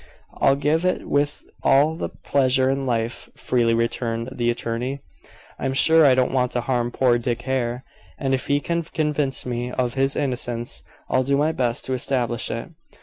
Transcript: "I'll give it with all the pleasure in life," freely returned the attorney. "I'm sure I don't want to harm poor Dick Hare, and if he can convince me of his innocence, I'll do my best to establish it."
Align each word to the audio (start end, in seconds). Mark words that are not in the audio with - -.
"I'll 0.37 0.55
give 0.55 0.83
it 0.83 1.07
with 1.07 1.43
all 1.61 1.93
the 1.93 2.09
pleasure 2.09 2.71
in 2.71 2.87
life," 2.87 3.29
freely 3.35 3.75
returned 3.75 4.29
the 4.31 4.49
attorney. 4.49 5.01
"I'm 5.59 5.73
sure 5.73 6.07
I 6.07 6.15
don't 6.15 6.31
want 6.31 6.53
to 6.53 6.61
harm 6.61 6.89
poor 6.89 7.19
Dick 7.19 7.43
Hare, 7.43 7.83
and 8.17 8.33
if 8.33 8.47
he 8.47 8.59
can 8.61 8.81
convince 8.81 9.45
me 9.45 9.69
of 9.71 9.93
his 9.93 10.15
innocence, 10.15 10.81
I'll 11.07 11.21
do 11.23 11.37
my 11.37 11.51
best 11.51 11.85
to 11.85 11.93
establish 11.93 12.49
it." 12.49 12.71